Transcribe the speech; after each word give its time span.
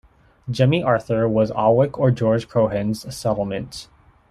"Jemmy 0.49 0.81
Arther" 0.81 1.29
was 1.29 1.51
Aughwick 1.51 1.95
or 1.99 2.09
George 2.09 2.49
Croghan's 2.49 3.05
settlement. 3.15 3.87